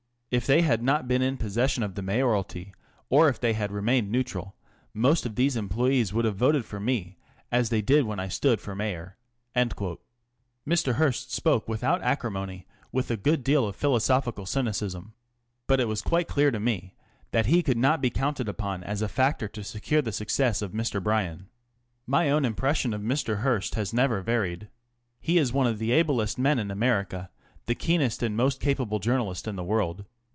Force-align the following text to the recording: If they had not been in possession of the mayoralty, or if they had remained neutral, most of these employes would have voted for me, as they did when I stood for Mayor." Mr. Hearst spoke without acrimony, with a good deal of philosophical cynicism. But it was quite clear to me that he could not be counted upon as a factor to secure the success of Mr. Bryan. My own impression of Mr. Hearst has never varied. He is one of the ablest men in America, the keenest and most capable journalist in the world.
If 0.33 0.47
they 0.47 0.61
had 0.61 0.81
not 0.81 1.09
been 1.09 1.21
in 1.21 1.35
possession 1.35 1.83
of 1.83 1.95
the 1.95 2.01
mayoralty, 2.01 2.73
or 3.09 3.27
if 3.27 3.37
they 3.41 3.51
had 3.51 3.69
remained 3.69 4.09
neutral, 4.09 4.55
most 4.93 5.25
of 5.25 5.35
these 5.35 5.57
employes 5.57 6.13
would 6.13 6.23
have 6.23 6.37
voted 6.37 6.63
for 6.63 6.79
me, 6.79 7.17
as 7.51 7.67
they 7.67 7.81
did 7.81 8.05
when 8.05 8.17
I 8.17 8.29
stood 8.29 8.61
for 8.61 8.73
Mayor." 8.73 9.17
Mr. 9.53 10.93
Hearst 10.93 11.33
spoke 11.33 11.67
without 11.67 12.01
acrimony, 12.01 12.65
with 12.93 13.11
a 13.11 13.17
good 13.17 13.43
deal 13.43 13.67
of 13.67 13.75
philosophical 13.75 14.45
cynicism. 14.45 15.11
But 15.67 15.81
it 15.81 15.89
was 15.89 16.01
quite 16.01 16.29
clear 16.29 16.49
to 16.49 16.61
me 16.61 16.95
that 17.31 17.47
he 17.47 17.61
could 17.61 17.75
not 17.77 17.99
be 17.99 18.09
counted 18.09 18.47
upon 18.47 18.85
as 18.85 19.01
a 19.01 19.09
factor 19.09 19.49
to 19.49 19.63
secure 19.65 20.01
the 20.01 20.13
success 20.13 20.61
of 20.61 20.71
Mr. 20.71 21.03
Bryan. 21.03 21.49
My 22.07 22.29
own 22.29 22.45
impression 22.45 22.93
of 22.93 23.01
Mr. 23.01 23.39
Hearst 23.39 23.75
has 23.75 23.93
never 23.93 24.21
varied. 24.21 24.69
He 25.19 25.37
is 25.37 25.51
one 25.51 25.67
of 25.67 25.77
the 25.77 25.91
ablest 25.91 26.39
men 26.39 26.57
in 26.57 26.71
America, 26.71 27.29
the 27.65 27.75
keenest 27.75 28.23
and 28.23 28.37
most 28.37 28.61
capable 28.61 28.99
journalist 28.99 29.45
in 29.45 29.57
the 29.57 29.63
world. 29.65 30.05